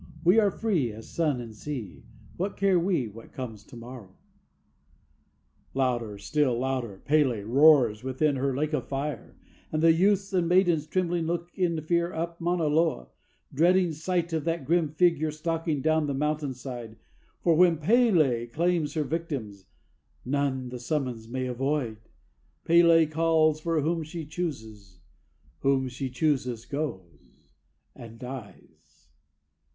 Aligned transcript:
We 0.23 0.39
are 0.39 0.49
free 0.49 0.91
As 0.93 1.07
sun 1.07 1.39
and 1.39 1.53
sea, 1.53 2.01
What 2.35 2.57
care 2.57 2.79
we 2.79 3.07
what 3.07 3.31
comes 3.31 3.63
to 3.65 3.77
morrow_?" 3.77 4.15
Louder 5.75 6.17
still 6.17 6.53
and 6.53 6.59
louder, 6.61 7.03
P├®l├® 7.05 7.47
roars 7.47 8.03
within 8.03 8.35
her 8.37 8.55
lake 8.57 8.73
of 8.73 8.87
fire, 8.87 9.37
And 9.71 9.83
the 9.83 9.93
youths 9.93 10.33
and 10.33 10.49
maidens 10.49 10.87
trembling 10.87 11.27
look 11.27 11.51
in 11.53 11.79
fear 11.81 12.11
up 12.11 12.41
Mauna 12.41 12.65
Loa, 12.65 13.09
Dreading 13.53 13.91
sight 13.91 14.33
of 14.33 14.43
that 14.45 14.65
grim 14.65 14.89
figure 14.89 15.29
stalking 15.29 15.83
down 15.83 16.07
the 16.07 16.15
mountain 16.15 16.55
side; 16.55 16.95
For 17.43 17.53
when 17.55 17.77
P├®l├® 17.77 18.51
claims 18.51 18.95
her 18.95 19.03
victims 19.03 19.67
none 20.25 20.69
the 20.69 20.79
summons 20.79 21.27
may 21.29 21.45
avoid. 21.45 21.97
P├®l├® 22.65 23.11
calls 23.11 23.59
for 23.59 23.81
whom 23.81 24.01
she 24.01 24.25
chooses 24.25 24.99
whom 25.59 25.87
she 25.87 26.09
chooses 26.09 26.65
goes, 26.65 27.51
and 27.95 28.17
dies. 28.17 29.11